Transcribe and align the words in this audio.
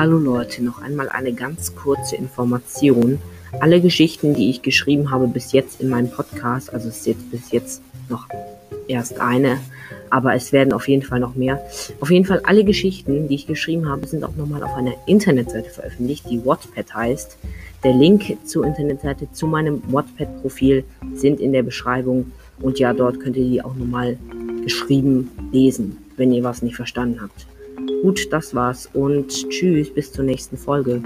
Hallo 0.00 0.16
Leute, 0.16 0.64
noch 0.64 0.80
einmal 0.80 1.10
eine 1.10 1.34
ganz 1.34 1.74
kurze 1.74 2.16
Information. 2.16 3.18
Alle 3.60 3.82
Geschichten, 3.82 4.32
die 4.32 4.48
ich 4.48 4.62
geschrieben 4.62 5.10
habe 5.10 5.28
bis 5.28 5.52
jetzt 5.52 5.82
in 5.82 5.90
meinem 5.90 6.10
Podcast, 6.10 6.72
also 6.72 6.88
es 6.88 7.00
ist 7.00 7.06
jetzt 7.06 7.30
bis 7.30 7.50
jetzt 7.50 7.82
noch 8.08 8.26
erst 8.88 9.20
eine, 9.20 9.58
aber 10.08 10.34
es 10.34 10.52
werden 10.52 10.72
auf 10.72 10.88
jeden 10.88 11.02
Fall 11.02 11.20
noch 11.20 11.34
mehr. 11.34 11.62
Auf 12.00 12.10
jeden 12.10 12.24
Fall 12.24 12.40
alle 12.44 12.64
Geschichten, 12.64 13.28
die 13.28 13.34
ich 13.34 13.46
geschrieben 13.46 13.90
habe, 13.90 14.06
sind 14.06 14.24
auch 14.24 14.34
nochmal 14.36 14.62
auf 14.62 14.74
einer 14.74 14.94
Internetseite 15.04 15.68
veröffentlicht, 15.68 16.30
die 16.30 16.46
Wattpad 16.46 16.94
heißt. 16.94 17.36
Der 17.84 17.92
Link 17.92 18.38
zur 18.46 18.64
Internetseite 18.64 19.30
zu 19.32 19.46
meinem 19.46 19.82
Wattpad-Profil 19.92 20.82
sind 21.12 21.40
in 21.40 21.52
der 21.52 21.62
Beschreibung 21.62 22.32
und 22.62 22.78
ja, 22.78 22.94
dort 22.94 23.20
könnt 23.20 23.36
ihr 23.36 23.44
die 23.44 23.62
auch 23.62 23.74
nochmal 23.74 24.16
geschrieben 24.64 25.30
lesen, 25.52 25.98
wenn 26.16 26.32
ihr 26.32 26.42
was 26.42 26.62
nicht 26.62 26.76
verstanden 26.76 27.20
habt. 27.20 27.44
Gut, 28.02 28.32
das 28.32 28.54
war's 28.54 28.88
und 28.92 29.28
tschüss, 29.50 29.92
bis 29.92 30.12
zur 30.12 30.24
nächsten 30.24 30.56
Folge. 30.56 31.02